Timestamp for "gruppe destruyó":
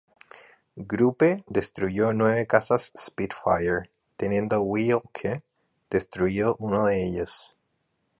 0.79-2.11